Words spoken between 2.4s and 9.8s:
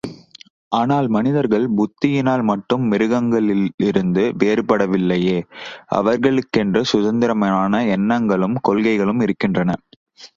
மட்டும் மிருகங்களிலிருந்து வேறுபடவில்லையே, அவர்களுக்கென்று சுதந்திரமான எண்ணங்களும், கொள்கைகளும் இருக்கின்றன.